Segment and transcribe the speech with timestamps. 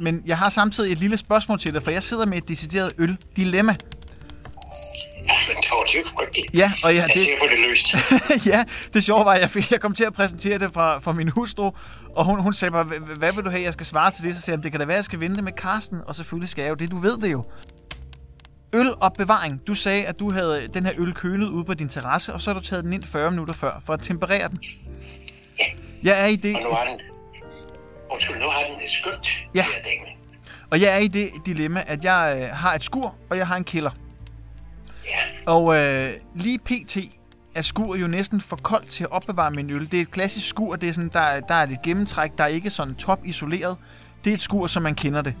[0.00, 2.92] men jeg har samtidig et lille spørgsmål til dig, for jeg sidder med et decideret
[2.98, 3.76] øl-dilemma.
[5.26, 6.46] Ja, men det var det frygteligt.
[6.54, 7.94] Ja, og ja, Jeg det, ser på det løst.
[8.52, 11.12] ja, det sjove var, at jeg, fik, jeg kom til at præsentere det fra, fra
[11.12, 11.70] min hustru,
[12.16, 14.36] og hun, hun sagde mig, "Hvad- vil du have, jeg skal svare til det?
[14.36, 16.62] Så sagde jeg, det kan da være, jeg skal vente med Karsten, og selvfølgelig skal
[16.62, 17.44] jeg jo det, du ved det jo.
[18.74, 19.60] Ølopbevaring.
[19.66, 22.50] Du sagde, at du havde den her øl kølet ude på din terrasse, og så
[22.50, 24.58] har du taget den ind 40 minutter før, for at temperere den.
[25.58, 25.64] Ja.
[26.02, 27.00] Jeg er i det, Og nu har den...
[28.14, 29.28] Undskyld, nu har den det skønt.
[29.54, 29.62] Ja.
[29.62, 30.16] her dame.
[30.70, 33.56] og jeg er i det dilemma, at jeg øh, har et skur, og jeg har
[33.56, 33.90] en kælder.
[35.06, 36.96] Ja, Og øh, lige pt.
[37.54, 39.90] er skur jo næsten for koldt til at opbevare min øl.
[39.90, 42.44] Det er et klassisk skur, det er sådan, der, er- der er lidt gennemtræk, der
[42.44, 43.76] er ikke sådan top isoleret.
[44.24, 45.34] Det er et skur, som man kender det.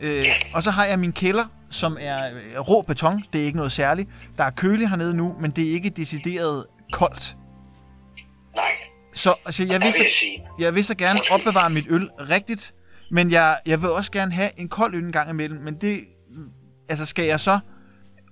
[0.00, 3.24] Øh, og så har jeg min kælder, som er øh, rå beton.
[3.32, 4.08] Det er ikke noget særligt.
[4.36, 7.36] Der er kølig hernede nu, men det er ikke decideret koldt.
[8.56, 8.70] nej.
[9.18, 10.04] Så altså, jeg, vil så,
[10.58, 12.74] jeg vil så gerne opbevare mit øl rigtigt,
[13.10, 15.60] men jeg, jeg vil også gerne have en kold øl en gang imellem.
[15.60, 16.04] Men det,
[16.88, 17.58] altså skal jeg så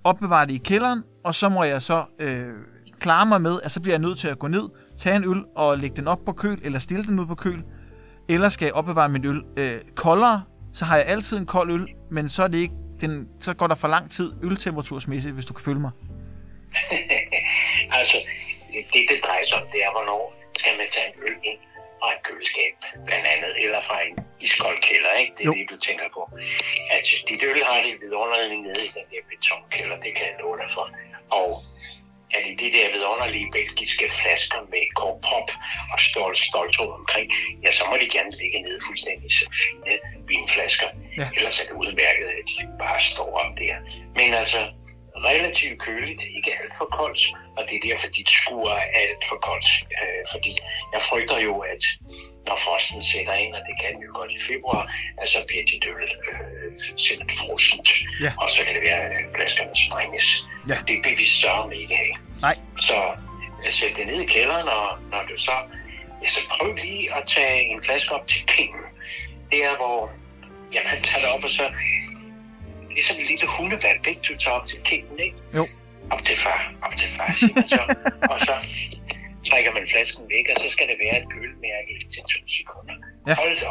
[0.03, 2.53] opbevare det i kælderen, og så må jeg så øh,
[2.99, 5.43] klare mig med, at så bliver jeg nødt til at gå ned, tage en øl
[5.55, 7.63] og lægge den op på køl, eller stille den ud på køl.
[8.29, 11.87] Eller skal jeg opbevare min øl øh, koldere, så har jeg altid en kold øl,
[12.11, 15.53] men så, er det ikke den, så går der for lang tid øltemperatursmæssigt, hvis du
[15.53, 15.91] kan følge mig.
[17.99, 18.17] altså,
[18.93, 21.59] det det drejer sig om, det er, hvornår skal man tage en øl ind
[21.99, 22.73] fra et køleskab,
[23.07, 24.13] blandt andet, eller fra en
[24.45, 25.33] iskold kælder, ikke?
[25.37, 25.53] Det er Jo.
[25.53, 26.21] det, du tænker på.
[26.95, 30.57] At dit øl har det vidunderligt nede i den der betonkælder, det kan jeg love
[30.61, 30.85] dig for.
[31.39, 31.49] Og
[32.35, 35.49] er det de der vidunderlige belgiske flasker med korpop
[35.93, 37.27] og stolt stoltråd omkring,
[37.63, 39.93] ja, så må de gerne ligge nede fuldstændig som fine
[40.31, 40.89] vinflasker.
[41.17, 41.29] Ja.
[41.37, 43.75] Ellers er det udmærket, at de bare står op der.
[44.17, 44.59] Men altså,
[45.23, 47.21] relativt køligt, ikke alt for koldt,
[47.57, 49.69] og det er derfor, dit skur er alt for koldt.
[50.01, 50.51] Øh, fordi
[50.93, 51.83] jeg frygter jo, at
[52.47, 54.83] når frosten sætter ind, og det kan jo godt i februar,
[55.21, 56.71] at så bliver dit øl øh,
[57.05, 57.89] simpelthen frosent,
[58.21, 58.31] Ja.
[58.41, 60.27] og så kan det være, at flaskerne sprænges.
[60.69, 60.77] Ja.
[60.87, 62.15] Det vil vi sørge ikke have.
[62.41, 62.55] Nej.
[62.87, 62.97] Så
[63.65, 65.55] øh, sæt det ned i kælderen, og når du så,
[66.23, 68.83] ja, så prøv lige at tage en flaske op til kingen.
[69.51, 70.11] Det er, hvor
[70.73, 71.65] ja, man tager det op, og så
[72.97, 74.21] ligesom en lille hundevalp, ikke?
[74.27, 75.37] Du tager op til kingen, ikke?
[75.57, 75.63] Jo.
[76.13, 77.81] Op til far, op til far, siger så.
[78.31, 78.53] og så
[79.49, 82.95] trækker man flasken væk, og så skal det være et kølmærke i til to sekunder.
[83.27, 83.33] Ja.
[83.39, 83.67] Hold det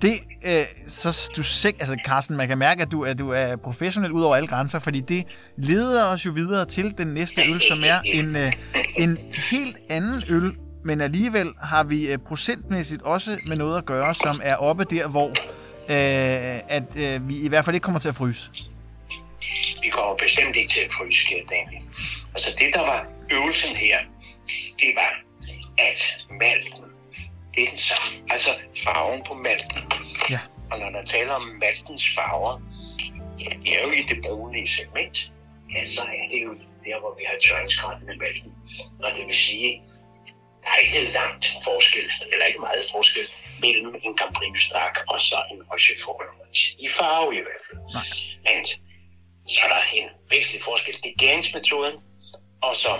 [0.00, 3.30] Og det, øh, så du sik, altså Carsten, man kan mærke, at du, at du
[3.30, 5.24] er professionel ud over alle grænser, fordi det
[5.56, 8.52] leder os jo videre til den næste øl, som er en, øh,
[8.96, 9.18] en
[9.50, 10.52] helt anden øl,
[10.84, 15.08] men alligevel har vi øh, procentmæssigt også med noget at gøre, som er oppe der,
[15.08, 15.28] hvor
[15.88, 18.50] øh, at øh, vi i hvert fald ikke kommer til at fryse.
[19.82, 21.82] Vi kommer bestemt ikke til at fryse, kære Daniel.
[22.34, 23.98] Altså det, der var øvelsen her,
[24.80, 25.12] det var,
[25.78, 26.89] at malten,
[27.60, 28.08] det er den samme.
[28.30, 28.50] Altså
[28.84, 29.82] farven på malten.
[30.30, 30.40] Ja.
[30.70, 32.54] Og når der taler om maltens farver,
[33.40, 35.16] ja, det er jo i det brunlige segment.
[35.74, 36.52] Ja, så er det jo
[36.84, 38.52] der, hvor vi har tørringsgraden af malten.
[39.04, 39.82] Og det vil sige,
[40.62, 43.26] der er ikke langt forskel, eller ikke meget forskel,
[43.60, 46.24] mellem en Camprinus Dark og så en Rochefort.
[46.78, 47.78] I farve i hvert fald.
[47.96, 48.08] Nej.
[48.46, 48.66] Men
[49.46, 50.94] så er der en væsentlig forskel.
[51.02, 51.94] Det er gæringsmetoden,
[52.62, 52.92] og så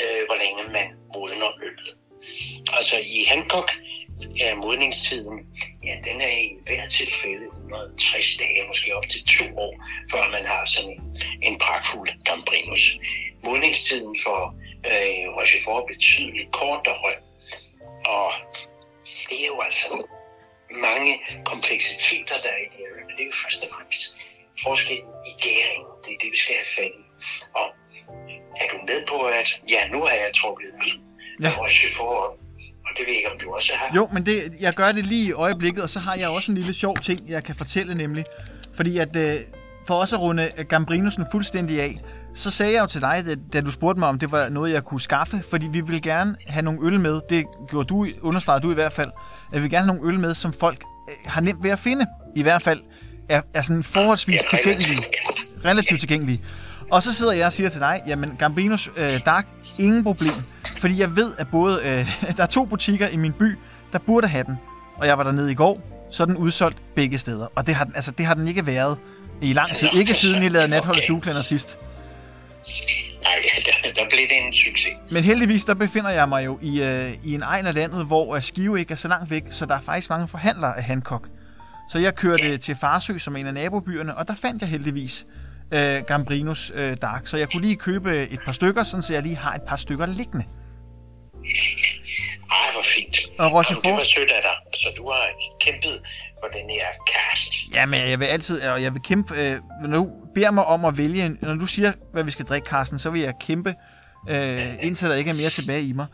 [0.00, 1.99] øh, hvor længe man modner øllet.
[2.72, 3.70] Altså i Hancock
[4.40, 5.46] er modningstiden,
[5.84, 9.74] ja, den er i hver tilfælde 160 dage, måske op til to år,
[10.10, 12.98] før man har sådan en, en pragtfuld Gambrinus.
[13.44, 14.54] Modningstiden for
[14.86, 17.14] øh, Rochefort er betydeligt kortere,
[18.04, 18.32] og
[19.28, 19.88] det er jo altså
[20.70, 24.16] mange kompleksiteter, der er i det her men det er jo først og fremmest
[24.62, 25.90] forskellen i gæringen.
[26.04, 27.04] Det er det, vi skal have fat i.
[27.54, 27.66] Og
[28.60, 31.09] er du med på, at ja, nu har jeg trukket min
[31.40, 31.48] Ja.
[31.48, 31.54] ja.
[31.58, 32.38] Rochefort op,
[32.84, 33.96] og det ved jeg ikke, om du også har.
[33.96, 36.58] Jo, men det, jeg gør det lige i øjeblikket, og så har jeg også en
[36.58, 38.24] lille sjov ting, jeg kan fortælle nemlig.
[38.74, 39.34] Fordi at øh,
[39.86, 41.90] for også at runde Gambrinusen fuldstændig af,
[42.34, 44.84] så sagde jeg jo til dig, da, du spurgte mig, om det var noget, jeg
[44.84, 48.70] kunne skaffe, fordi vi vil gerne have nogle øl med, det gjorde du, understregede du
[48.70, 49.10] i hvert fald,
[49.52, 51.78] at vi vil gerne have nogle øl med, som folk øh, har nemt ved at
[51.78, 52.06] finde.
[52.36, 52.80] I hvert fald
[53.28, 55.02] er, er sådan forholdsvis tilgængelige.
[55.64, 56.42] Relativt tilgængelige.
[56.90, 59.46] Og så sidder jeg og siger til dig, jamen Gambrinus øh, Dark,
[59.78, 60.32] ingen problem.
[60.78, 63.58] Fordi jeg ved, at både, øh, der er to butikker i min by,
[63.92, 64.54] der burde have den.
[64.96, 67.46] Og jeg var dernede i går, så er den udsolgt begge steder.
[67.56, 68.98] Og det har, den- altså, det har den ikke været
[69.42, 69.88] i lang tid.
[69.94, 71.78] Ikke siden I lavede natholdet juleklænder sidst.
[73.22, 73.32] Nej,
[73.84, 74.92] der, der blev lidt en succes.
[75.12, 78.36] Men heldigvis, der befinder jeg mig jo i, øh, i en egen af landet, hvor
[78.36, 81.28] øh, Skive ikke er så langt væk, så der er faktisk mange forhandlere af Hancock.
[81.92, 82.56] Så jeg kørte ja.
[82.56, 85.26] til Farsø, som er en af nabobyerne, og der fandt jeg heldigvis
[85.72, 87.26] øh, Gambrinos øh, Dark.
[87.26, 89.76] Så jeg kunne lige købe et par stykker, sådan så jeg lige har et par
[89.76, 90.44] stykker liggende.
[92.50, 93.18] Ej, hvor fint.
[93.38, 93.84] Og Rochefort?
[93.84, 94.78] Det var sødt af dig.
[94.80, 95.28] Så du har
[95.60, 96.02] kæmpet
[96.40, 97.52] for den her cast.
[97.74, 100.98] Jamen, jeg vil altid, og jeg vil kæmpe, øh, når du beder mig om at
[100.98, 103.74] vælge, når du siger, hvad vi skal drikke, Carsten, så vil jeg kæmpe,
[104.28, 106.06] øh, indtil der ikke er mere tilbage i mig.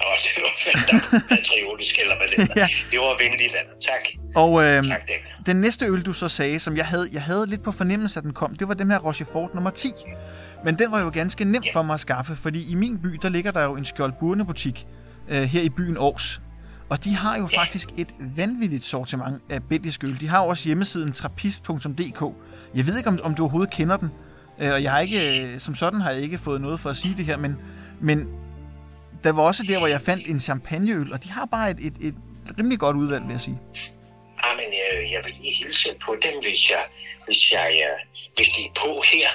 [0.06, 2.68] Oh, det var fandme patriotisk, eller hvad det ja.
[2.90, 3.72] Det var venligt, Anna.
[3.80, 4.34] Tak.
[4.34, 5.00] Og øh, tak,
[5.46, 8.24] den næste øl, du så sagde, som jeg havde, jeg havde lidt på fornemmelse, at
[8.24, 9.88] den kom, det var den her Rochefort nummer 10.
[10.64, 11.72] Men den var jo ganske nem yeah.
[11.72, 14.86] for mig at skaffe, fordi i min by, der ligger der jo en Skjold butik
[15.28, 16.40] øh, her i byen Aarhus.
[16.88, 17.60] Og de har jo yeah.
[17.60, 20.20] faktisk et vanvittigt sortiment af belgisk øl.
[20.20, 22.22] De har også hjemmesiden trappist.dk.
[22.74, 24.08] Jeg ved ikke, om, om du overhovedet kender den.
[24.60, 26.96] Øh, og jeg har ikke, øh, som sådan har jeg ikke fået noget for at
[26.96, 27.56] sige det her, men,
[28.00, 28.26] men
[29.24, 31.96] der var også der, hvor jeg fandt en champagneøl, og de har bare et, et,
[32.08, 32.14] et
[32.58, 33.58] rimelig godt udvalg, vil jeg sige.
[34.44, 36.84] Ja, men jeg, jeg vil lige hilse på dem, hvis jeg,
[37.26, 37.68] hvis jeg,
[38.36, 39.28] hvis de er på her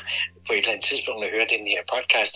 [0.47, 2.33] på et eller andet tidspunkt at høre den her podcast,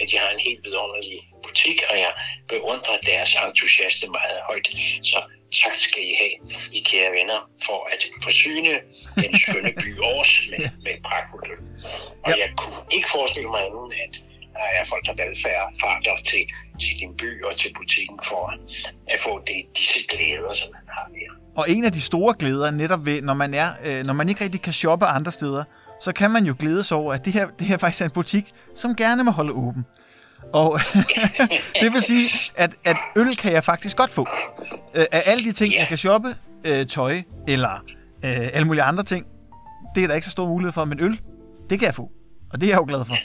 [0.00, 2.12] at de har en helt vidunderlig butik, og jeg
[2.48, 4.68] beundrer deres entusiaste meget højt.
[5.10, 5.18] Så
[5.62, 6.36] tak skal I have,
[6.78, 8.72] I kære venner, for at forsyne
[9.22, 11.60] den skønne by Aarhus med, med pragtfuldt
[12.24, 12.36] Og ja.
[12.42, 14.14] jeg kunne ikke forestille mig anden, at
[14.80, 16.42] er folk, der valgfærd farter til,
[16.80, 18.54] til din by og til butikken for
[19.08, 21.32] at få det, disse glæder, som man har der.
[21.56, 24.44] Og en af de store glæder netop ved, når man, er, øh, når man ikke
[24.44, 25.64] rigtig kan shoppe andre steder,
[26.00, 28.10] så kan man jo glæde sig over, at det her, det her faktisk er en
[28.10, 29.84] butik, som gerne må holde åben.
[30.52, 30.80] Og
[31.82, 34.26] det vil sige, at, at øl kan jeg faktisk godt få.
[34.94, 37.84] Øh, af alle de ting, jeg kan shoppe, øh, tøj eller
[38.24, 39.26] øh, alle mulige andre ting,
[39.94, 41.20] det er der ikke så stor mulighed for, men øl,
[41.70, 42.10] det kan jeg få.
[42.50, 43.16] Og det er jeg jo glad for.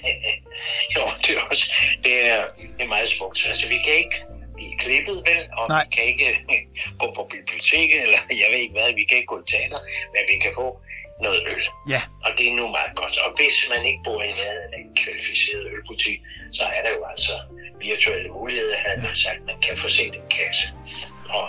[0.95, 1.65] jo, det er også
[2.03, 2.39] det er,
[2.77, 3.45] det er meget smukt.
[3.49, 4.17] Altså, vi kan ikke
[4.57, 5.41] blive klippet, vel?
[5.57, 5.85] Og Nej.
[5.85, 6.27] vi kan ikke
[7.01, 9.79] gå på biblioteket, eller jeg ved ikke hvad, vi kan ikke gå til teater,
[10.13, 10.67] men vi kan få
[11.25, 11.63] noget øl.
[11.93, 12.01] Ja.
[12.25, 13.15] Og det er nu meget godt.
[13.25, 16.19] Og hvis man ikke bor i en en kvalificeret ølbutik,
[16.57, 17.33] så er der jo altså
[17.89, 20.65] virtuelle muligheder, havde man sagt, man kan få set en kasse.
[21.29, 21.45] Og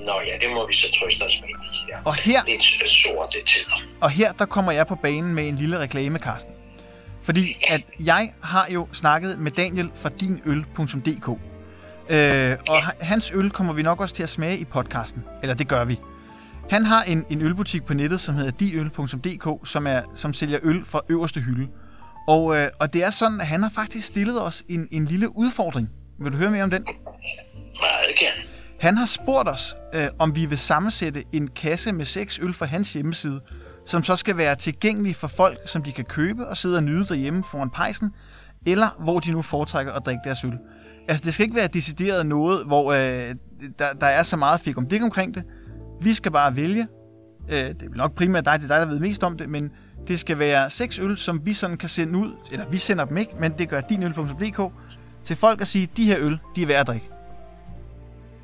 [0.00, 2.88] Nå ja, det må vi så trøste os med i de her, og her lidt
[2.88, 3.82] sorte tider.
[4.00, 6.54] Og her, der kommer jeg på banen med en lille reklame, Karsten.
[7.24, 11.28] Fordi at jeg har jo snakket med Daniel fra dinøl.dk.
[12.08, 15.24] Øh, og hans øl kommer vi nok også til at smage i podcasten.
[15.42, 16.00] Eller det gør vi.
[16.70, 20.84] Han har en, en ølbutik på nettet, som hedder diøl.dk, som, er, som sælger øl
[20.86, 21.68] fra øverste hylde.
[22.28, 25.36] Og, øh, og det er sådan, at han har faktisk stillet os en, en lille
[25.36, 25.88] udfordring.
[26.18, 26.82] Vil du høre mere om den?
[26.82, 28.42] Meget gerne.
[28.80, 32.66] Han har spurgt os, øh, om vi vil sammensætte en kasse med seks øl fra
[32.66, 33.40] hans hjemmeside,
[33.86, 37.06] som så skal være tilgængelig for folk, som de kan købe og sidde og nyde
[37.06, 38.10] derhjemme foran pejsen,
[38.66, 40.58] eller hvor de nu foretrækker at drikke deres øl.
[41.08, 43.34] Altså, det skal ikke være decideret noget, hvor øh,
[43.78, 45.42] der, der er så meget fik om det omkring det.
[46.00, 46.88] Vi skal bare vælge.
[47.48, 49.70] Øh, det er nok primært dig, det er dig, der ved mest om det, men
[50.08, 53.16] det skal være seks øl, som vi sådan kan sende ud, eller vi sender dem
[53.16, 54.72] ikke, men det gør dinøl.dk,
[55.24, 57.06] til folk at sige, de her øl, de er værd at drikke.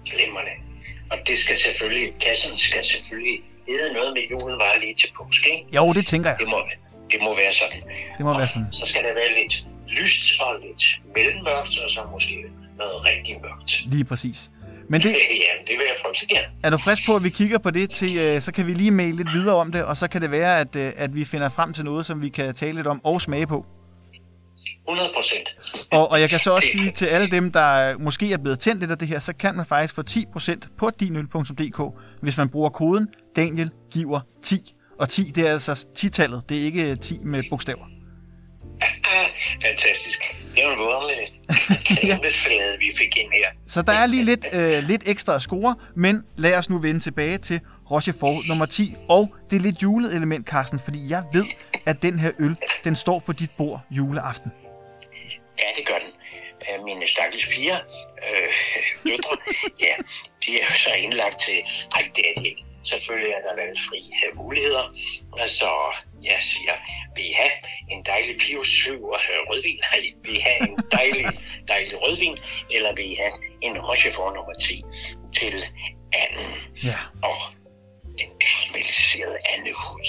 [0.04, 0.50] Glimrende.
[1.10, 3.38] Og det skal selvfølgelig, kassen skal selvfølgelig
[3.72, 5.76] hedde noget med julen var lige til påske, ikke?
[5.76, 6.38] Jo, det tænker jeg.
[6.38, 6.58] Det må,
[7.12, 7.81] det må være sådan.
[8.17, 8.69] Det må og være sådan.
[8.72, 9.55] Så skal der være lidt
[9.89, 10.84] lyst og lidt
[11.17, 12.34] mellemmørkt, og så måske
[12.79, 13.70] noget rigtig mørkt.
[13.86, 14.50] Lige præcis.
[14.89, 15.10] Men det,
[15.46, 16.46] ja, det vil jeg frygte gerne.
[16.62, 18.91] Er du frisk på, at vi kigger på det, til, øh, så kan vi lige
[18.91, 21.48] maile lidt videre om det, og så kan det være, at, øh, at vi finder
[21.48, 23.67] frem til noget, som vi kan tale lidt om og smage på.
[24.88, 25.48] 100 procent.
[25.93, 28.81] Og, og jeg kan så også sige til alle dem, der måske er blevet tændt
[28.81, 31.81] lidt af det her, så kan man faktisk få 10% på dinøl.dk,
[32.22, 34.74] hvis man bruger koden Daniel giver 10.
[34.98, 37.84] Og 10, det er altså 10-tallet, det er ikke 10 med bogstaver.
[39.62, 40.36] Fantastisk.
[40.55, 43.48] Det er jo en vådelig flade, vi fik ind her.
[43.67, 47.00] Så der er lige lidt, øh, lidt ekstra at score, men lad os nu vende
[47.00, 48.94] tilbage til Rochefort nummer 10.
[49.08, 51.44] Og det er lidt julet element, Carsten, fordi jeg ved,
[51.87, 54.53] at den her øl, den står på dit bord juleaften.
[55.58, 56.13] Ja, det gør den.
[56.69, 57.81] Øh, mine stakkels fire
[58.29, 58.53] øh,
[59.13, 59.37] døtre,
[59.81, 59.94] ja,
[60.46, 61.55] de er jo så indlagt til,
[61.94, 64.84] nej, det er de ikke Selvfølgelig er der valgfri muligheder.
[65.46, 65.70] Så
[66.22, 66.75] jeg siger,
[67.17, 67.51] vi have
[67.91, 69.01] en dejlig pivsyv
[69.51, 69.79] rødvin?
[69.91, 71.27] Nej, vi have en dejlig,
[71.69, 72.39] dejlig rødvin,
[72.70, 73.32] eller vi have
[73.63, 74.82] en Rochefort nummer 10
[75.39, 75.65] til
[76.13, 76.51] anden.
[76.84, 76.99] Ja.
[77.22, 77.37] Og
[78.20, 80.06] den karamelliserede andehud.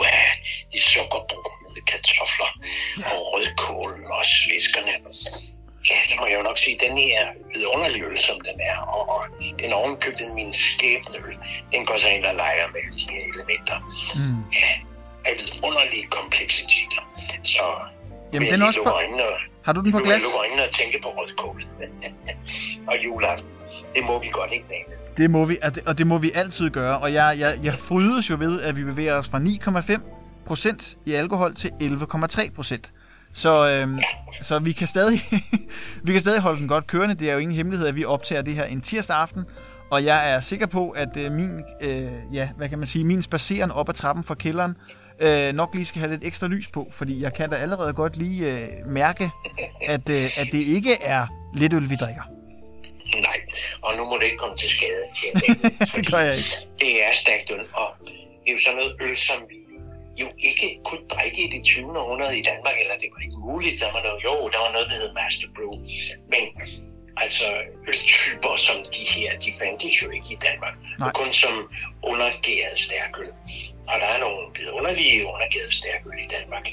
[0.00, 0.30] Wow,
[0.72, 2.50] de sukkerbrunede kartofler
[3.12, 4.94] og rødkålen og sviskerne
[5.90, 7.22] ja, det må jeg jo nok sige, den her
[7.54, 9.22] vidunderlige øl, som den er, og, og
[9.62, 11.36] den ovenkøbte min skæbneøl,
[11.72, 13.78] den går så ind og leger med de her elementer.
[14.18, 14.38] Mm.
[14.60, 14.70] Ja,
[15.28, 17.02] af vidunderlige kompleksiteter.
[17.44, 17.64] Så
[18.32, 18.94] Jamen, den også bare...
[18.94, 19.22] øjnene
[19.64, 20.12] Har du den på glas?
[20.12, 21.62] jeg lukke øjnene og tænke på rødkål.
[22.90, 23.50] og juleaften.
[23.94, 24.99] Det må vi godt ikke, Daniel.
[25.16, 26.98] Det må vi, og det, og det må vi altid gøre.
[26.98, 30.00] Og jeg, jeg, jeg frydes jo ved, at vi bevæger os fra 9,5
[30.46, 32.92] procent i alkohol til 11,3 procent.
[33.32, 33.98] Så, øhm,
[34.42, 35.20] så vi, kan stadig,
[36.04, 37.14] vi kan stadig holde den godt kørende.
[37.14, 39.44] Det er jo ingen hemmelighed, at vi optager det her en tirsdag aften.
[39.90, 43.22] Og jeg er sikker på, at øh, min, øh, ja, hvad kan man sige, min
[43.22, 44.76] spaceren op ad trappen fra kælderen
[45.20, 46.88] øh, nok lige skal have lidt ekstra lys på.
[46.92, 49.30] Fordi jeg kan da allerede godt lige øh, mærke,
[49.88, 52.22] at, øh, at det ikke er lidt øl, vi drikker.
[53.14, 53.40] Nej,
[53.82, 55.02] og nu må det ikke komme til skade.
[55.22, 55.62] Daniel,
[55.94, 56.56] det gør jeg ikke.
[56.80, 57.88] Det er stærkt øl, og
[58.40, 59.60] det er jo sådan noget øl, som vi
[60.22, 61.98] jo ikke kunne drikke i det 20.
[61.98, 63.80] århundrede i Danmark, eller det var ikke muligt.
[63.80, 65.74] Der var noget, jo, der var noget, der hed Master Brew.
[66.32, 66.44] Men
[67.16, 67.46] altså
[67.88, 70.74] øltyper som de her, de fandtes jo ikke i Danmark.
[70.98, 71.12] Nej.
[71.12, 71.54] Kun som
[72.02, 73.30] undergæret stærkøl.
[73.90, 76.66] Og der er nogle underlige undergæret stærkøl i Danmark.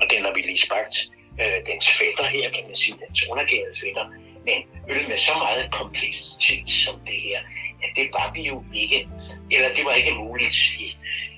[0.00, 0.94] Og den har vi lige smagt.
[1.42, 4.04] Øh, dens fætter her, kan man sige, dens undergærede fætter.
[4.46, 4.58] Men
[4.94, 7.38] øl med så meget kompleksitet som det her,
[7.82, 9.08] ja, det var vi jo ikke.
[9.50, 10.96] Eller det var ikke muligt i,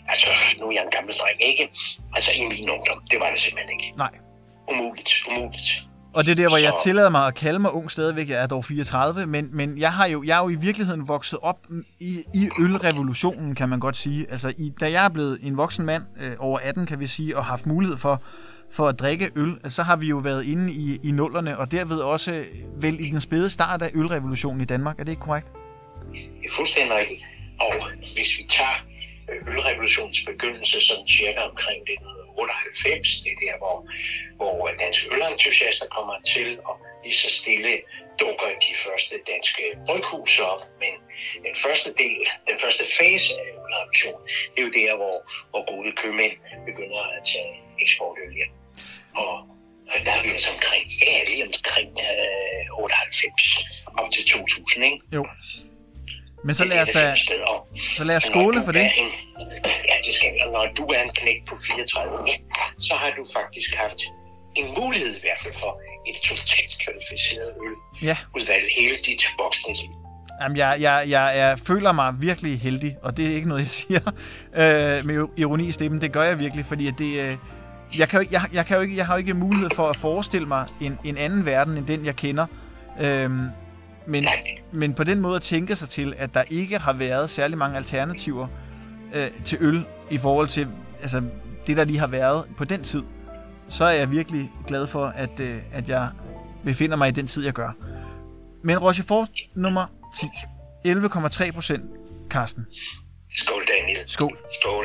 [0.08, 0.26] altså
[0.60, 1.62] nu er jeg en gammel dreng, ikke?
[2.14, 3.92] Altså i min ungdom, det var det simpelthen ikke.
[3.96, 4.10] Nej.
[4.72, 5.68] Umuligt, umuligt.
[6.14, 8.28] Og det er der, hvor jeg Så- tillader mig at kalde mig ung stadigvæk.
[8.28, 11.38] Jeg er dog 34, men, men jeg, har jo, jeg er jo i virkeligheden vokset
[11.42, 11.58] op
[12.00, 14.26] i, i ølrevolutionen, kan man godt sige.
[14.30, 17.36] Altså, i, da jeg er blevet en voksen mand, øh, over 18 kan vi sige,
[17.36, 18.22] og haft mulighed for,
[18.72, 21.98] for at drikke øl, så har vi jo været inde i, i nullerne, og derved
[21.98, 22.44] også
[22.82, 24.98] vel i den spæde start af ølrevolutionen i Danmark.
[24.98, 25.48] Er det ikke korrekt?
[26.12, 27.22] Det er fuldstændig rigtigt.
[27.60, 27.72] Og
[28.14, 28.78] hvis vi tager
[29.30, 33.76] øh, ølrevolutionens begyndelse sådan cirka omkring 1998, det er der, hvor,
[34.36, 37.72] hvor danske ølentusiaster kommer til, og lige så stille
[38.20, 40.62] dukker de første danske bryghus op.
[40.82, 40.92] Men
[41.46, 44.22] den første del, den første fase af ølrevolutionen,
[44.52, 45.16] det er jo der, hvor,
[45.50, 46.34] hvor gode købmænd
[46.68, 48.52] begynder at tage eksportøl hjem.
[49.22, 49.32] Og
[49.90, 54.98] og der er vi altså omkring, ja, lige omkring øh, 98 op til 2000, ikke?
[55.12, 55.26] Jo.
[56.44, 57.14] Men så lad os da,
[57.96, 58.82] så lad os skåle for det.
[58.82, 59.08] En,
[59.90, 60.32] ja, det skal.
[60.44, 62.34] Og når du er en knæk på 34, ja,
[62.80, 64.00] så har du faktisk haft
[64.54, 67.76] en mulighed i hvert fald for et totalt kvalificeret øl.
[68.08, 68.16] Ja.
[68.36, 69.90] Udvalg hele dit voksne liv.
[70.42, 73.70] Jamen, jeg, jeg, jeg er, føler mig virkelig heldig, og det er ikke noget, jeg
[73.70, 74.00] siger
[74.54, 76.00] øh, med ironi i stemmen.
[76.00, 77.36] Det gør jeg virkelig, fordi at det, øh,
[77.98, 79.88] jeg, kan jo, ikke- jeg, jeg, kan jo ikke, jeg har jo ikke mulighed for
[79.88, 82.46] at forestille mig en, en anden verden, end den, jeg kender.
[83.00, 83.46] Øhm,
[84.06, 84.26] men,
[84.72, 87.76] men på den måde at tænke sig til, at der ikke har været særlig mange
[87.76, 88.48] alternativer
[89.14, 90.68] øh, til øl i forhold til
[91.02, 91.22] altså,
[91.66, 93.02] det, der lige har været på den tid,
[93.68, 96.08] så er jeg virkelig glad for, at, øh, at jeg
[96.64, 97.70] befinder mig i den tid, jeg gør.
[98.64, 99.86] Men Rochefort nummer
[100.20, 100.26] 10.
[100.88, 101.82] 11,3 procent,
[102.30, 102.66] Karsten.
[103.36, 103.98] Skål, Daniel.
[104.06, 104.38] Skål.
[104.62, 104.84] Skål.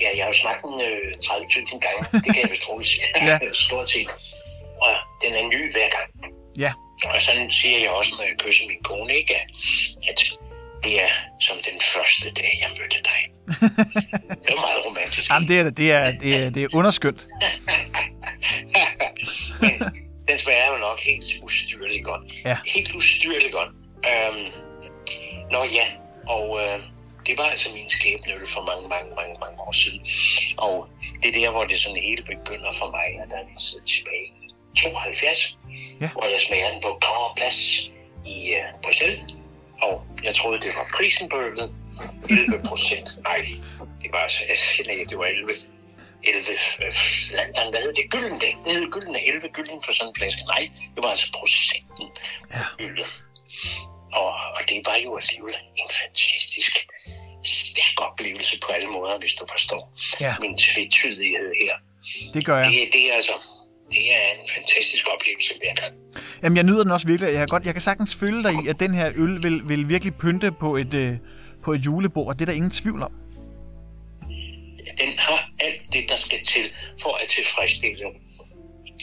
[0.00, 2.00] Ja, jeg har jo smagt den øh, 30.000 gange.
[2.24, 3.02] Det kan jeg vist roligt sige.
[3.28, 3.38] Ja.
[3.66, 4.08] Stort set.
[4.82, 4.90] Og
[5.22, 6.08] den er ny hver gang.
[6.58, 6.72] Ja,
[7.04, 9.34] Og sådan siger jeg også, når jeg kysser min kone, ikke?
[10.10, 10.20] at
[10.84, 11.08] det er
[11.40, 13.20] som den første dag, jeg mødte dig.
[14.44, 15.30] det er meget romantisk.
[15.30, 15.92] Jamen, det er det.
[15.92, 17.26] Er, det er, det er underskønt.
[19.60, 19.72] Men
[20.28, 22.32] den smager jo nok helt ustyrligt godt.
[22.44, 22.56] Ja.
[22.66, 23.68] Helt ustyrligt godt.
[24.06, 24.52] Øhm,
[25.52, 25.86] nå ja,
[26.26, 26.78] og øh,
[27.26, 30.00] det var altså min skæbneøl for mange, mange, mange, mange år siden.
[30.58, 30.88] Og
[31.22, 34.48] det er der, hvor det sådan hele begynder for mig, at der er tilbage i
[34.76, 35.56] 72,
[36.00, 36.08] Ja.
[36.12, 37.60] hvor jeg smager den på Kammerplads
[38.26, 39.20] i øh, Bruxelles.
[39.82, 41.74] Og jeg troede, det var prisen på øllet.
[42.30, 43.08] 11 procent.
[43.22, 43.40] Nej,
[44.02, 44.42] det var altså,
[44.86, 45.48] nej, det var 11.
[46.24, 46.40] 11
[46.82, 46.92] øh,
[47.30, 48.10] Flandern, hvad hed det?
[48.10, 48.52] Gylden det.
[48.64, 50.42] Det hed gylden 11 gylden for sådan en flaske.
[50.54, 52.06] Nej, det var altså procenten
[52.54, 52.64] Ja.
[52.84, 53.10] øllet.
[54.20, 56.74] Og, og det var jo alligevel en fantastisk
[57.44, 59.82] stærk oplevelse på alle måder, hvis du forstår
[60.20, 60.34] Ja.
[60.40, 61.74] min tvetydighed her.
[62.34, 62.70] Det gør jeg.
[62.70, 63.32] Det, det er altså
[63.90, 65.94] det er en fantastisk oplevelse hver gang.
[66.42, 67.26] Jamen, jeg nyder den også virkelig.
[67.28, 69.88] Jeg kan, godt, jeg kan sagtens følge dig i, at den her øl vil, vil
[69.88, 71.16] virkelig pynte på et, øh,
[71.64, 73.12] på et julebord, og det er der ingen tvivl om.
[75.00, 78.04] Den har alt det, der skal til for at tilfredsstille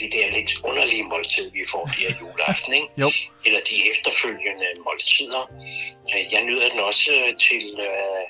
[0.02, 2.88] det der lidt underlige måltid, vi får der juleaften, ikke?
[3.04, 3.10] Jo.
[3.46, 5.44] Eller de efterfølgende måltider.
[6.14, 8.24] Øh, Jeg nyder den også øh, til, øh,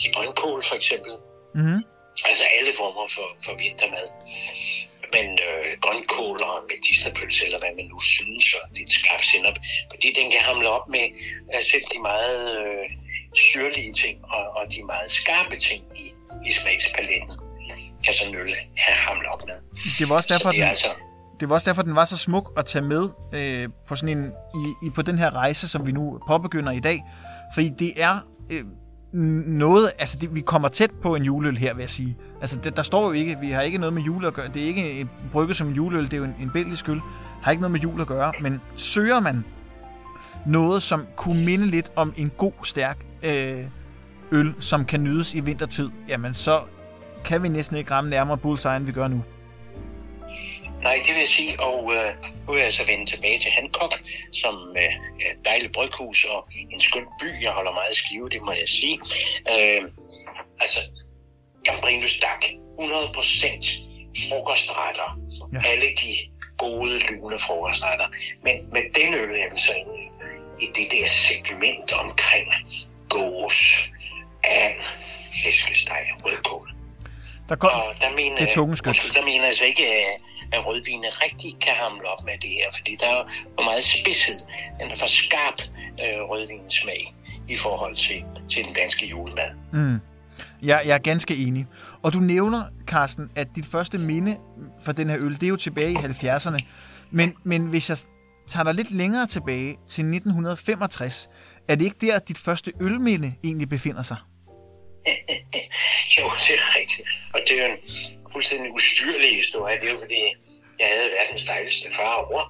[0.00, 1.12] til grønkål, for eksempel.
[1.54, 1.80] Mm-hmm.
[2.28, 4.06] Altså alle former for, for vintermad.
[5.12, 9.56] Men øh, grønkål og medisterpølse, eller hvad man nu synes, og lidt skarp sennep,
[9.90, 11.06] fordi den kan hamle op med
[11.54, 12.84] øh, selv de meget øh,
[13.34, 16.06] syrlige ting og, og de meget skarpe ting i,
[16.48, 17.32] i smagspaletten,
[18.04, 19.58] kan sådan øl have hamlet op med.
[19.98, 20.90] Det var også derfor, Så det er den, altså,
[21.40, 24.24] det var også derfor, den var så smuk at tage med øh, på sådan en,
[24.54, 27.04] i, i, på den her rejse, som vi nu påbegynder i dag.
[27.54, 28.18] Fordi det er,
[28.50, 28.64] øh,
[29.12, 32.16] noget, altså det, vi kommer tæt på en juleøl her, vil jeg sige.
[32.40, 34.48] Altså det, der står jo ikke, vi har ikke noget med jule at gøre.
[34.54, 37.00] Det er ikke en brygge som en juleøl, det er jo en, en belgisk øl.
[37.42, 39.44] Har ikke noget med jul at gøre, men søger man
[40.46, 43.64] noget, som kunne minde lidt om en god, stærk øh,
[44.32, 46.60] øl, som kan nydes i vintertid, jamen så
[47.24, 49.22] kan vi næsten ikke ramme nærmere bullseye, end vi gør nu.
[50.82, 52.14] Nej, det vil jeg sige, og øh,
[52.46, 54.82] nu vil jeg så vende tilbage til Hancock, som øh,
[55.26, 57.42] er et dejligt bryghus og en skøn by.
[57.42, 59.00] Jeg holder meget skive, det må jeg sige.
[59.52, 59.82] Øh,
[60.60, 60.80] altså,
[61.64, 63.88] Gambrinus Dak, 100%
[64.28, 65.18] frokostretter.
[65.52, 65.68] Ja.
[65.68, 66.12] Alle de
[66.58, 68.08] gode, lune frokostretter.
[68.42, 70.02] Men med den øl er vi så inde
[70.60, 72.48] i det der segment omkring
[73.08, 73.90] gås,
[74.44, 74.80] and,
[75.42, 76.77] fiskesteg, rødkål.
[77.48, 79.12] Der kom og der mener, det tunge skyt.
[79.14, 79.84] Der mener jeg altså ikke,
[80.52, 83.06] at rødvinen rigtig kan hamle op med det her, fordi der
[83.58, 84.40] er meget spidshed.
[84.80, 85.62] Er for skarp
[86.00, 87.14] øh, rødvinsmag
[87.48, 89.50] i forhold til, til den danske julemad.
[89.72, 89.98] Mm.
[90.62, 91.66] Ja, jeg er ganske enig.
[92.02, 94.36] Og du nævner, Carsten, at dit første minde
[94.84, 96.64] for den her øl, det er jo tilbage i 70'erne.
[97.10, 97.98] Men, men hvis jeg
[98.48, 101.28] tager dig lidt længere tilbage til 1965,
[101.68, 104.16] er det ikke der, at dit første ølminde egentlig befinder sig?
[106.16, 107.08] jo, det er rigtigt.
[107.34, 107.78] Og det er jo en
[108.32, 109.80] fuldstændig ustyrlig historie.
[109.80, 110.22] Det er jo fordi,
[110.78, 112.42] jeg havde verdens dejligste far over.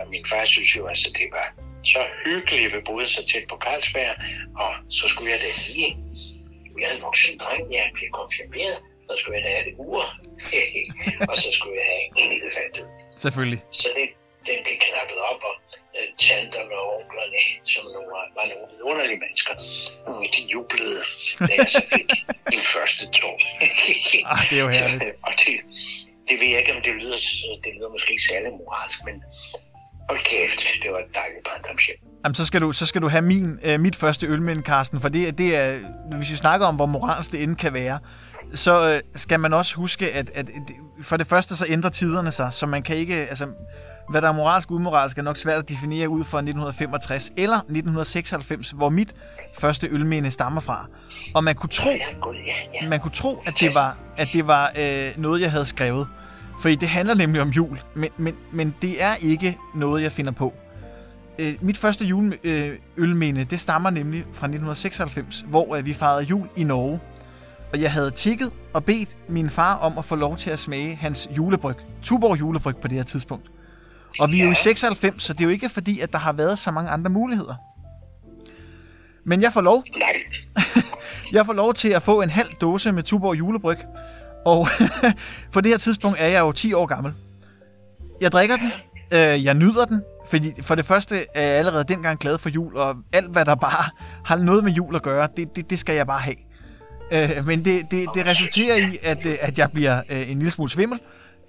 [0.00, 3.56] Og min far synes jo, altså, det var så hyggeligt, vi boede så tæt på
[3.64, 4.14] Carlsberg.
[4.56, 5.96] Og så skulle jeg da lige...
[6.80, 8.78] Jeg havde vokset dreng, jeg blev konfirmeret.
[9.10, 10.04] Så skulle jeg da have det ur.
[11.30, 12.74] og så skulle jeg have en elefant.
[13.16, 13.60] Selvfølgelig.
[13.72, 14.08] Så det,
[14.46, 15.54] den blev knappet op, og
[15.96, 17.40] øh, tanterne og onklerne,
[17.72, 19.54] som nogle, var nogle underlige mennesker,
[20.36, 21.02] de jublede,
[21.48, 22.10] da jeg så fik
[22.52, 23.36] min første tår.
[24.32, 25.04] ah, det er jo herligt.
[25.26, 25.54] og det,
[26.28, 27.18] det ved jeg ikke, om det lyder,
[27.64, 29.16] det lyder måske ikke særlig moralsk, men
[30.08, 31.96] hold kæft, det var et dejligt barndomshjem.
[32.24, 35.08] Jamen, så skal du, så skal du have min, øh, mit første ølmænd, Carsten, for
[35.08, 35.78] det, det er,
[36.16, 37.98] hvis vi snakker om, hvor moralsk det end kan være,
[38.54, 40.46] så øh, skal man også huske, at, at
[41.02, 43.46] for det første så ændrer tiderne sig, så man kan ikke, altså,
[44.10, 47.56] hvad der er moralsk og umoralsk er nok svært at definere ud fra 1965 eller
[47.56, 49.14] 1996, hvor mit
[49.58, 50.86] første ølminde stammer fra.
[51.34, 51.90] Og man kunne tro,
[52.88, 56.08] man kunne tro at det var, at det var øh, noget, jeg havde skrevet.
[56.62, 60.32] Fordi det handler nemlig om jul, men, men, men det er ikke noget, jeg finder
[60.32, 60.54] på.
[61.38, 66.48] Øh, mit første juleølminde, øh, det stammer nemlig fra 1996, hvor øh, vi fejrede jul
[66.56, 67.00] i Norge.
[67.72, 70.94] Og jeg havde tikket og bedt min far om at få lov til at smage
[70.94, 71.76] hans julebryg.
[72.02, 73.50] Tuborg julebryg på det her tidspunkt.
[74.20, 76.32] Og vi er jo i 96, så det er jo ikke fordi, at der har
[76.32, 77.54] været så mange andre muligheder.
[79.24, 79.84] Men jeg får lov.
[79.98, 80.14] Nej.
[81.36, 83.78] jeg får lov til at få en halv dåse med Tuborg julebryg.
[84.44, 84.68] Og
[85.52, 87.12] på det her tidspunkt er jeg jo 10 år gammel.
[88.20, 88.70] Jeg drikker den.
[89.12, 90.02] Øh, jeg nyder den.
[90.30, 93.54] Fordi for det første er jeg allerede dengang glad for jul, og alt hvad der
[93.54, 93.90] bare
[94.24, 96.36] har noget med jul at gøre, det, det, det skal jeg bare have.
[97.12, 100.50] Øh, men det, det, det resulterer i, at, øh, at jeg bliver øh, en lille
[100.50, 101.00] smule svimmel.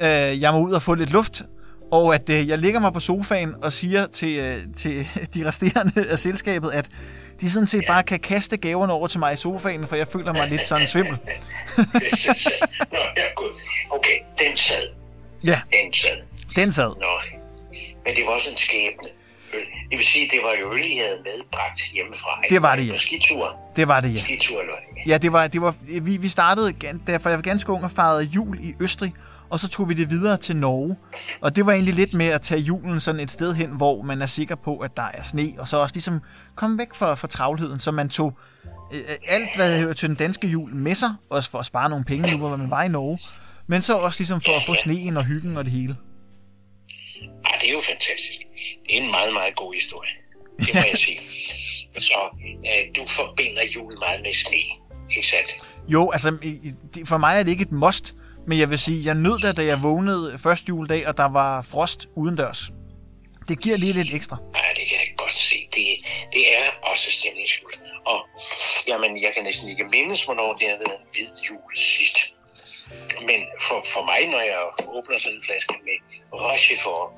[0.02, 1.44] Øh, jeg må ud og få lidt luft,
[1.92, 6.08] og at øh, jeg ligger mig på sofaen og siger til, øh, til de resterende
[6.10, 6.90] af selskabet, at
[7.42, 10.34] de sådan set bare kan kaste gaverne over til mig i sofaen, for jeg føler
[10.34, 11.14] mig lidt sådan svimmel.
[11.78, 13.56] Nå, ja, godt.
[13.90, 14.88] Okay, den sad.
[15.44, 15.62] Ja.
[15.72, 16.18] Den sad.
[16.56, 16.96] Den sad.
[17.00, 17.38] Nå,
[18.06, 19.10] men det var også en skæbne.
[19.90, 22.42] Det vil sige, det var jo øl, I havde medbragt hjemmefra.
[22.50, 22.92] Det var det, ja.
[22.92, 23.56] På skitur.
[23.76, 24.20] Det var det, ja.
[24.20, 24.74] Skitur, eller
[25.08, 26.74] Ja, det var, det var, vi, vi startede,
[27.08, 29.14] derfor jeg var ganske ung og fejrede jul i Østrig,
[29.50, 30.96] og så tog vi det videre til Norge.
[31.42, 34.22] Og det var egentlig lidt med at tage julen sådan et sted hen, hvor man
[34.22, 36.22] er sikker på, at der er sne, og så også ligesom
[36.56, 38.38] komme væk fra, fra travlheden, så man tog
[38.94, 42.06] øh, alt, hvad hører til den danske jul med sig, også for at spare nogle
[42.06, 43.20] penge nu, hvor man var i Norge,
[43.68, 45.96] men så også ligesom for at få sneen og hyggen og det hele.
[47.22, 48.40] Ja, det er jo fantastisk.
[48.88, 50.10] Det er en meget, meget god historie.
[50.60, 51.20] Det må jeg sige.
[52.00, 54.64] Så øh, du forbinder jul meget med sne,
[55.16, 55.56] ikke sandt?
[55.88, 56.38] Jo, altså
[57.06, 58.16] for mig er det ikke et must,
[58.48, 61.62] men jeg vil sige, jeg nød det, da jeg vågnede første juledag, og der var
[61.62, 62.72] frost udendørs.
[63.48, 64.38] Det giver lige lidt ekstra.
[64.56, 65.56] Ja, det kan jeg godt se.
[65.76, 65.86] Det,
[66.34, 67.82] det er også stemningsfuldt.
[68.06, 68.20] Og
[68.88, 72.18] jamen, jeg kan næsten ikke mindes, hvornår det har været hvid jul sidst.
[73.30, 74.62] Men for, for mig, når jeg
[74.98, 75.98] åbner sådan en flaske med
[76.34, 77.12] Rochefort,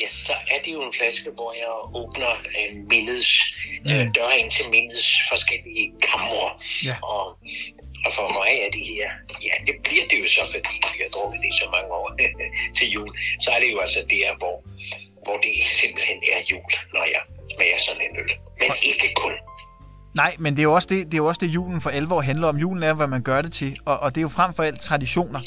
[0.00, 3.30] ja, så er det jo en flaske, hvor jeg åbner øh, mindets,
[3.90, 4.12] øh, mm.
[4.12, 6.48] dør ind til mindets forskellige kamre.
[6.86, 6.96] Ja.
[7.14, 7.24] Og
[8.06, 9.08] og for mig er det her,
[9.48, 12.08] ja, det bliver det jo så, fordi vi har drukket det så mange år
[12.76, 13.08] til jul.
[13.44, 14.56] Så er det jo altså der, hvor,
[15.24, 17.22] hvor det simpelthen er jul, når jeg
[17.54, 18.32] smager sådan en øl.
[18.60, 19.34] Men ikke kun.
[20.14, 22.20] Nej, men det er jo også det, det, er jo også det julen for alvor
[22.20, 22.56] handler om.
[22.56, 24.80] Julen er, hvad man gør det til, og, og det er jo frem for alt
[24.80, 25.40] traditioner.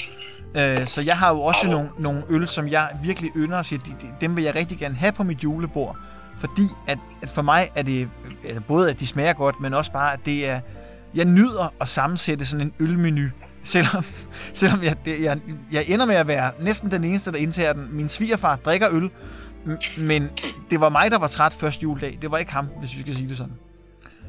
[0.55, 3.81] Øh, så jeg har jo også nogle, nogle øl, som jeg virkelig ynder at sige,
[4.21, 5.97] dem vil jeg rigtig gerne have på mit julebord.
[6.39, 8.09] fordi at, at for mig er det
[8.43, 10.59] øh, både, at de smager godt, men også bare, at det er...
[11.15, 13.29] Jeg nyder at sammensætte sådan en ølmenu,
[13.63, 14.05] selvom,
[14.53, 15.39] selvom jeg, jeg,
[15.71, 17.87] jeg ender med at være næsten den eneste, der indtager den.
[17.91, 19.09] Min svigerfar drikker øl,
[19.97, 20.29] men
[20.69, 22.17] det var mig, der var træt første juledag.
[22.21, 23.53] Det var ikke ham, hvis vi skal sige det sådan.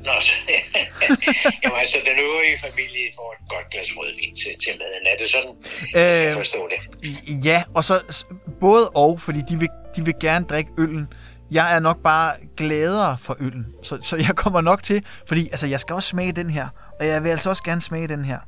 [0.05, 0.33] Nå, så,
[1.63, 5.05] Jamen altså, den øvrige familie får et godt glas rødvin til, til maden.
[5.13, 5.51] Er det sådan?
[5.97, 7.45] Øh, skal jeg forstå det?
[7.45, 8.25] Ja, og så
[8.61, 11.07] både og, fordi de vil, de vil gerne drikke øllen.
[11.51, 15.67] Jeg er nok bare gladere for øllen, så, så jeg kommer nok til, fordi altså,
[15.67, 16.69] jeg skal også smage den her,
[17.01, 18.39] og jeg vil altså også gerne smage den her.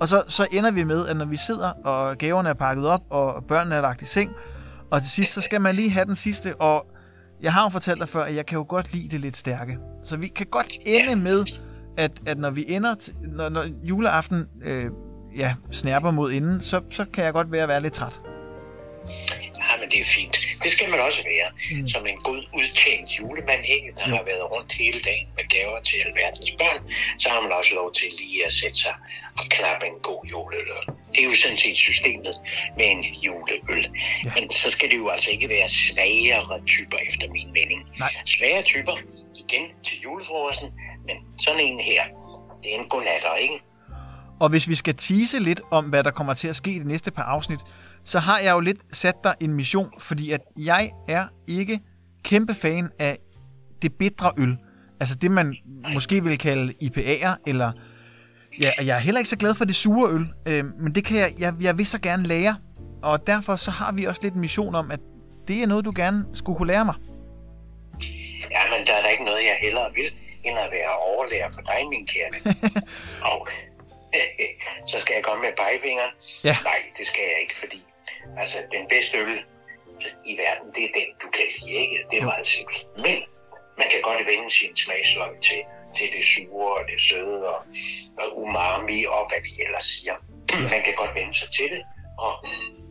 [0.00, 3.00] Og så, så ender vi med, at når vi sidder, og gaverne er pakket op,
[3.10, 4.30] og børnene er lagt i seng,
[4.90, 6.86] og til sidst, så skal man lige have den sidste, og
[7.42, 9.78] jeg har jo fortalt dig før, at jeg kan jo godt lide det lidt stærke.
[10.04, 11.44] Så vi kan godt ende med,
[11.96, 14.90] at, at når vi ender, når, når juleaften øh,
[15.36, 18.20] ja, snærper mod enden, så, så kan jeg godt være at være lidt træt.
[19.92, 20.36] Det er fint.
[20.62, 21.48] Det skal man også være.
[21.80, 21.88] Mm.
[21.88, 23.88] Som en god udtjent julemand, ikke?
[23.96, 24.16] der Jo.
[24.16, 26.80] har været rundt hele dagen med gaver til alverdens børn,
[27.18, 28.94] så har man også lov til lige at sætte sig
[29.38, 30.70] og knappe en god juleøl.
[31.12, 32.34] Det er jo sådan set systemet
[32.78, 33.84] med en juleøl.
[34.24, 34.30] Ja.
[34.36, 37.80] Men så skal det jo altså ikke være svagere typer, efter min mening.
[37.98, 38.12] Nej.
[38.26, 38.96] Svære typer,
[39.42, 40.68] igen til julefrokosten,
[41.06, 42.02] men sådan en her,
[42.62, 43.54] det er en godnatter, ikke?
[44.40, 46.88] Og hvis vi skal tease lidt om, hvad der kommer til at ske i de
[46.88, 47.60] næste par afsnit,
[48.04, 51.80] så har jeg jo lidt sat dig en mission, fordi at jeg er ikke
[52.24, 53.18] kæmpe fan af
[53.82, 54.56] det bitre øl.
[55.00, 55.56] Altså det, man
[55.94, 57.72] måske vil kalde IPA'er, eller...
[58.62, 61.16] Ja, jeg er heller ikke så glad for det sure øl, øh, men det kan
[61.16, 62.56] jeg, jeg, jeg vil så gerne lære.
[63.02, 65.00] Og derfor så har vi også lidt en mission om, at
[65.48, 66.94] det er noget, du gerne skulle kunne lære mig.
[68.50, 70.04] Ja, men der er da ikke noget, jeg hellere vil,
[70.44, 72.54] end at være overlærer for dig, min kære.
[73.32, 73.48] Og
[74.90, 76.10] så skal jeg komme med pegefingeren?
[76.44, 76.56] Ja.
[76.64, 77.84] Nej, det skal jeg ikke, fordi
[78.40, 79.38] altså, den bedste øl
[80.30, 81.96] i verden, det er den, du kan lide, ikke?
[82.10, 82.86] Det er meget simpelt.
[83.06, 83.16] Men
[83.80, 85.60] man kan godt vende sin smagsløg til,
[85.96, 87.60] til det sure og det søde og,
[88.20, 90.16] og umami og hvad vi ellers siger.
[90.74, 91.82] Man kan godt vende sig til det,
[92.26, 92.32] og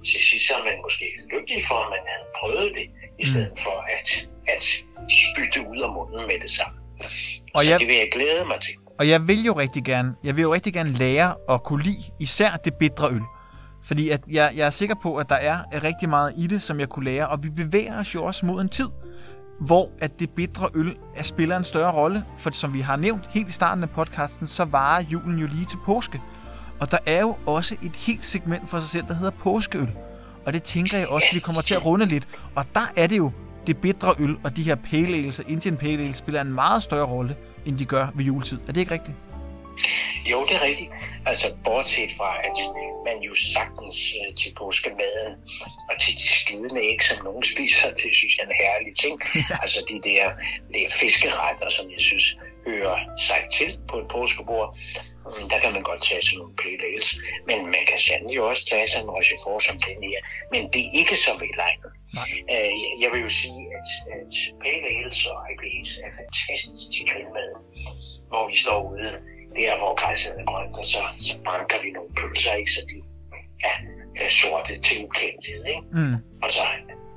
[0.10, 2.88] til sidst så er man måske lykkelig for, at man havde prøvet det,
[3.22, 3.32] i Mm.
[3.32, 4.08] stedet for at,
[4.56, 4.64] at
[5.22, 6.76] spytte ud af munden med det samme.
[7.54, 8.74] Og så jeg- det vil jeg glæde mig til.
[9.00, 12.04] Og jeg vil jo rigtig gerne, jeg vil jo rigtig gerne lære at kunne lide
[12.20, 13.22] især det bitre øl.
[13.92, 16.80] Fordi at jeg, jeg er sikker på, at der er rigtig meget i det, som
[16.80, 17.28] jeg kunne lære.
[17.28, 18.88] Og vi bevæger os jo også mod en tid,
[19.60, 22.24] hvor at det bitre øl er, spiller en større rolle.
[22.38, 25.66] For som vi har nævnt helt i starten af podcasten, så varer julen jo lige
[25.66, 26.22] til påske.
[26.80, 29.90] Og der er jo også et helt segment for sig selv, der hedder påskeøl.
[30.46, 32.28] Og det tænker jeg også, vi kommer til at runde lidt.
[32.56, 33.32] Og der er det jo
[33.68, 36.84] det bitre øl og de her pale ales og Indian pale ales spiller en meget
[36.84, 38.60] større rolle, end de gør ved juletid.
[38.68, 39.18] Er det ikke rigtigt?
[40.32, 40.90] Jo, det er rigtigt.
[41.26, 42.56] Altså, bortset fra, at
[43.06, 45.34] man jo sagtens øh, til påskemaden
[45.90, 49.16] og til de skidende æg, som nogen spiser, det synes jeg er en herlig ting.
[49.64, 50.26] altså, de der,
[50.74, 54.78] der fiskeretter, som jeg synes hører sig til på et påskebord,
[55.26, 56.56] mm, der kan man godt tage sådan nogle
[56.88, 57.08] ales.
[57.50, 60.20] Men man kan sandelig også tage sådan en rochefort som den her.
[60.54, 61.92] Men det er ikke så velegnet.
[62.54, 64.34] Øh, jeg vil jo sige, at, at
[64.92, 67.50] ales og IPAs er fantastisk til grillmad,
[68.30, 69.10] hvor vi står ude
[69.56, 72.72] der, hvor græsset er grønt, og så, så banker vi nogle pølser, ikke?
[72.72, 72.98] så de
[73.70, 73.76] er,
[74.24, 75.66] er sorte til ukendthed.
[75.66, 75.82] Ikke?
[75.92, 76.14] Mm.
[76.44, 76.64] Og så,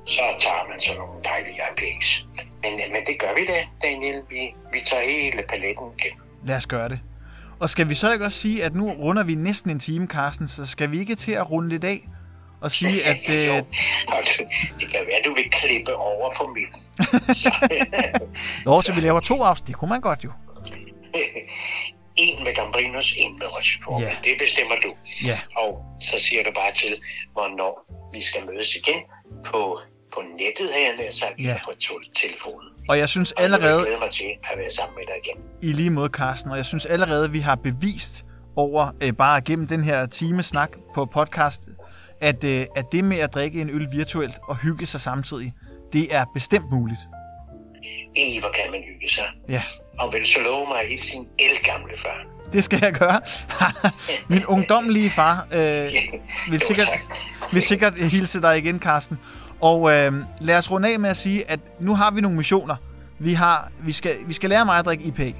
[0.05, 2.25] så tager man så nogle dejlige IPAs.
[2.63, 4.21] Men, øh, men det gør vi da, Daniel.
[4.29, 4.41] Vi,
[4.73, 6.21] vi tager hele paletten igennem.
[6.45, 6.99] Lad os gøre det.
[7.59, 10.47] Og skal vi så ikke også sige, at nu runder vi næsten en time, Carsten,
[10.47, 12.07] så skal vi ikke til at runde lidt af
[12.61, 13.29] og sige, at...
[13.29, 13.35] Øh,
[14.79, 16.81] det kan være, at du vil klippe over på midten.
[17.33, 17.69] Så,
[18.65, 20.31] Nå, så vi laver to afsnit, det kunne man godt jo.
[22.17, 24.01] en med Gambrinus, en med Rochefort.
[24.01, 24.15] Ja.
[24.23, 24.91] Det bestemmer du.
[25.27, 25.39] Ja.
[25.57, 26.93] Og så siger du bare til,
[27.31, 27.73] hvornår
[28.13, 28.99] vi skal mødes igen
[29.45, 29.79] på,
[30.13, 31.57] på nettet her, nær sagt, ja.
[31.65, 31.71] på
[32.15, 32.69] telefonen.
[32.89, 35.43] Og jeg synes Og jeg allerede, glæder mig til at være sammen med dig igen.
[35.69, 38.25] i lige måde, Carsten, og jeg synes allerede, vi har bevist
[38.55, 41.61] over øh, bare gennem den her time snak på podcast,
[42.21, 45.53] at, øh, at det med at drikke en øl virtuelt og hygge sig samtidig,
[45.93, 46.99] det er bestemt muligt.
[48.15, 49.25] Ej, hvor kan man hygge sig.
[49.49, 49.61] Ja,
[49.99, 52.35] Og vil så love mig at hilse sin elgamle far?
[52.55, 53.21] det skal jeg gøre.
[54.29, 55.59] Min ungdomlige far øh,
[56.51, 56.87] vil, sikkert,
[57.53, 59.17] vil sikkert hilse dig igen, Carsten.
[59.61, 62.75] Og øh, lad os runde af med at sige, at nu har vi nogle missioner.
[63.19, 65.33] Vi, har, vi, skal, vi skal lære mig at drikke IPA.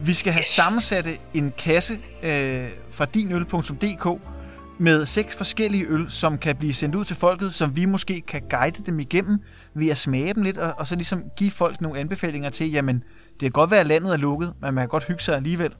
[0.00, 4.20] Vi skal have sammensatte en kasse øh, fra dinøl.dk
[4.78, 8.42] med seks forskellige øl, som kan blive sendt ud til folket, som vi måske kan
[8.50, 9.38] guide dem igennem
[9.74, 13.04] ved at smage dem lidt, og, og så ligesom give folk nogle anbefalinger til, jamen,
[13.40, 15.72] det kan godt være, at landet er lukket, men man kan godt hygge sig alligevel.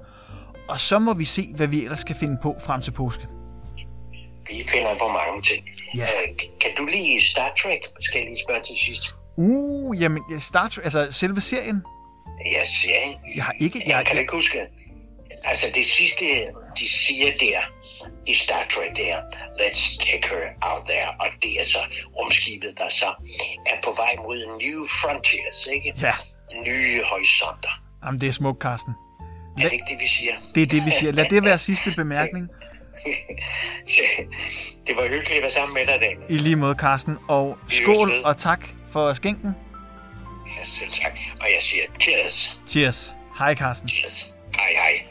[0.69, 3.27] Og så må vi se, hvad vi ellers skal finde på frem til påske.
[4.51, 5.69] Vi finder på mange ting.
[5.97, 6.03] Ja.
[6.03, 7.81] Øh, kan du lide Star Trek?
[8.01, 9.15] Skal jeg lige spørge til sidst.
[9.37, 11.83] Uh, jamen, ja, Star Trek, altså selve serien.
[12.65, 13.19] Siger, ikke?
[13.37, 13.79] Jeg har ikke...
[13.79, 14.59] Jeg Jeg, kan jeg, ikke huske.
[15.45, 16.25] Altså det sidste,
[16.79, 17.61] de siger der
[18.27, 19.17] i Star Trek der,
[19.61, 21.79] let's take her out there, og det er så
[22.17, 23.07] rumskibet, der så
[23.67, 25.95] er på vej mod new frontiers, ikke?
[26.01, 26.13] ja,
[26.67, 27.83] nye horisonter.
[28.05, 28.95] Jamen, det er smukt, Carsten.
[29.57, 29.65] Lad...
[29.65, 30.33] Er det ikke det, vi siger?
[30.55, 31.13] Det er det, vi siger.
[31.13, 32.49] Lad det være sidste bemærkning.
[34.87, 36.17] det var hyggeligt at være sammen med dig, Dan.
[36.29, 37.19] I lige måde, Carsten.
[37.29, 39.55] Og skål og tak for skænken.
[40.59, 41.13] Ja, selv tak.
[41.41, 42.61] Og jeg siger cheers.
[42.69, 43.15] Cheers.
[43.39, 43.89] Hej, Carsten.
[43.89, 44.35] Cheers.
[44.55, 45.07] Hej, hej.